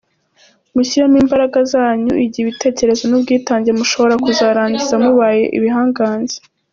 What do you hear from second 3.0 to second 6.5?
n’ubwitange mushobora kuzarangiza mubaye ibihangange.”